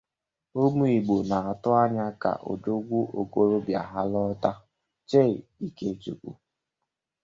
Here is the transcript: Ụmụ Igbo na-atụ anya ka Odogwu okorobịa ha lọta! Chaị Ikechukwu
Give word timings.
Ụmụ 0.63 0.83
Igbo 0.97 1.15
na-atụ 1.29 1.69
anya 1.81 2.05
ka 2.21 2.31
Odogwu 2.51 2.99
okorobịa 3.21 3.81
ha 3.91 4.01
lọta! 4.11 4.51
Chaị 5.09 5.33
Ikechukwu 5.67 6.31